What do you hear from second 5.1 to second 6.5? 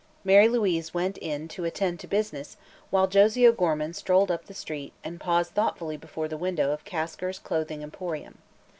paused thoughtfully before the